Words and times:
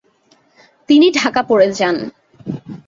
তিনি 0.89 1.07
ঢাকা 1.11 1.41
পড়ে 1.43 1.67
যান। 1.71 1.97